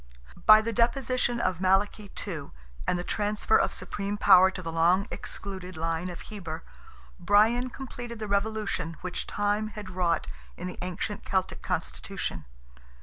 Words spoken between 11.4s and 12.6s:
constitution.